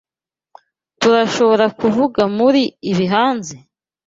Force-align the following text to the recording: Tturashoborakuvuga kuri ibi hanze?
Tturashoborakuvuga 0.97 2.23
kuri 2.37 2.63
ibi 2.91 3.05
hanze? 3.13 3.55